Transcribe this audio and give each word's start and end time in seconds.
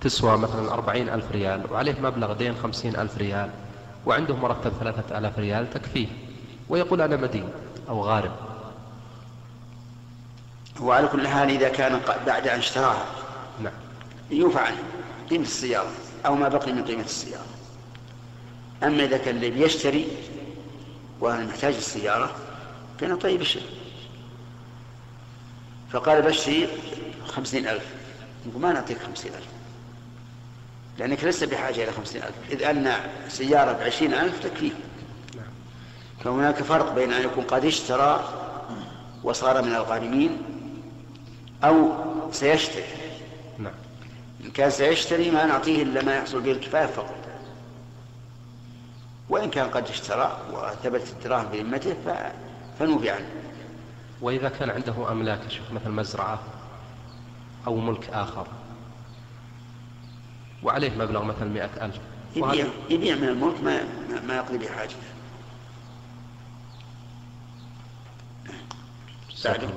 تسوى 0.00 0.38
مثلا 0.38 0.72
أربعين 0.72 1.08
ألف 1.08 1.32
ريال 1.32 1.72
وعليه 1.72 2.00
مبلغ 2.00 2.32
دين 2.32 2.54
خمسين 2.62 2.96
ألف 2.96 3.18
ريال 3.18 3.50
وعنده 4.06 4.36
مرتب 4.36 4.72
ثلاثة 4.80 5.18
ألاف 5.18 5.38
ريال 5.38 5.70
تكفيه. 5.70 6.08
ويقول 6.68 7.00
أنا 7.00 7.16
مدين 7.16 7.48
أو 7.88 8.04
غارب. 8.04 8.32
وعلى 10.80 11.08
كل 11.08 11.28
حال 11.28 11.50
إذا 11.50 11.68
كان 11.68 12.00
بعد 12.26 12.48
أن 12.48 12.58
اشتراها. 12.58 13.06
نعم. 13.62 13.72
يوفى 14.30 14.58
عنه 14.58 14.82
قيمة 15.30 15.44
السيارة 15.44 15.90
أو 16.26 16.34
ما 16.34 16.48
بقي 16.48 16.72
من 16.72 16.84
قيمة 16.84 17.04
السيارة. 17.04 17.46
أما 18.82 19.04
إذا 19.04 19.18
كان 19.18 19.36
اللي 19.36 19.50
بيشتري 19.50 20.06
وأنا 21.20 21.44
محتاج 21.44 21.74
السيارة 21.74 22.30
كان 23.00 23.16
طيب 23.16 23.40
الشيء. 23.40 23.66
فقال 25.90 26.22
بشري 26.22 26.68
خمسين 27.36 27.68
ألف. 27.68 27.84
يقول 28.46 28.62
ما 28.62 28.72
نعطيك 28.72 28.98
خمسين 29.02 29.34
ألف. 29.34 29.48
لأنك 30.98 31.24
لست 31.24 31.44
بحاجة 31.44 31.84
إلى 31.84 31.92
خمسين 31.92 32.22
ألف. 32.22 32.34
إذ 32.50 32.62
أن 32.62 32.92
سيارة 33.28 33.72
بعشرين 33.72 34.14
ألف 34.14 34.42
تكفيك 34.42 34.74
نعم. 35.36 35.44
فهناك 36.24 36.62
فرق 36.62 36.94
بين 36.94 37.12
أن 37.12 37.22
يكون 37.22 37.44
قد 37.44 37.64
اشترى 37.64 38.28
وصار 39.24 39.62
من 39.62 39.74
الغارمين 39.74 40.42
أو 41.64 41.92
سيشتري. 42.32 42.84
نعم. 43.58 43.74
إن 44.44 44.50
كان 44.50 44.70
سيشتري 44.70 45.30
ما 45.30 45.46
نعطيه 45.46 45.82
إلا 45.82 46.02
ما 46.02 46.14
يحصل 46.14 46.40
به 46.40 46.52
الكفاية 46.52 46.86
فقط. 46.86 47.16
وإن 49.28 49.50
كان 49.50 49.70
قد 49.70 49.88
اشترى 49.88 50.38
وثبت 50.52 51.02
الدراهم 51.08 51.50
في 51.50 51.60
ذمته 51.60 51.96
فنوفي 52.78 53.10
عنه 53.10 53.26
وإذا 54.20 54.48
كان 54.48 54.70
عنده 54.70 55.12
أملاك 55.12 55.40
مثل 55.72 55.90
مزرعة 55.90 56.38
أو 57.66 57.76
ملك 57.76 58.10
آخر. 58.10 58.46
وعليه 60.62 60.90
مبلغ 60.98 61.22
مثلا 61.24 61.48
مئة 61.48 61.84
ألف. 61.84 61.98
يبيع, 62.36 62.66
يبيع 62.90 63.16
من 63.16 63.28
الملك 63.28 63.60
ما, 63.64 63.84
ما 64.28 64.36
يقضي 64.36 64.58
بحاجته 64.58 64.96
بعده 69.44 69.68